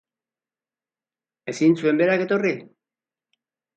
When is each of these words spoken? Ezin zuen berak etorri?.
Ezin 1.53 1.77
zuen 1.81 2.03
berak 2.03 2.25
etorri?. 2.27 2.55